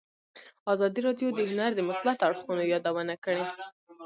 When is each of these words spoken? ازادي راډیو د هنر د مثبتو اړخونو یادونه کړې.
ازادي 0.73 0.99
راډیو 1.07 1.29
د 1.33 1.39
هنر 1.49 1.71
د 1.75 1.81
مثبتو 1.89 2.23
اړخونو 2.29 2.61
یادونه 2.73 3.15
کړې. 3.25 3.45